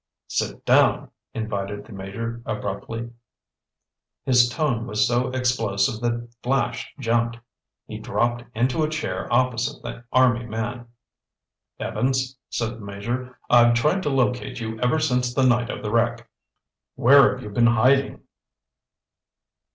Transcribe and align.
"Sit 0.25 0.65
down!" 0.65 1.11
invited 1.35 1.85
the 1.85 1.91
Major 1.91 2.41
abruptly. 2.47 3.11
His 4.25 4.49
tone 4.49 4.87
was 4.87 5.05
so 5.07 5.27
explosive 5.29 6.01
that 6.01 6.33
Flash 6.41 6.91
jumped. 6.99 7.37
He 7.85 7.99
dropped 7.99 8.43
into 8.55 8.81
a 8.81 8.89
chair 8.89 9.31
opposite 9.31 9.83
the 9.83 10.03
army 10.11 10.47
man. 10.47 10.87
"Evans," 11.79 12.35
said 12.49 12.77
the 12.77 12.83
Major, 12.83 13.37
"I've 13.47 13.75
tried 13.75 14.01
to 14.01 14.09
locate 14.09 14.59
you 14.59 14.79
ever 14.79 14.97
since 14.97 15.35
the 15.35 15.45
night 15.45 15.69
of 15.69 15.83
the 15.83 15.91
wreck. 15.91 16.27
Where 16.95 17.33
have 17.35 17.43
you 17.43 17.51
been 17.51 17.67
hiding?" 17.67 18.21